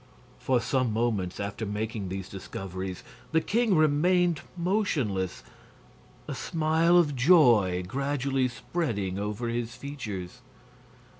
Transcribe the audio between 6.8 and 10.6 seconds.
of joy gradually spreading over his features.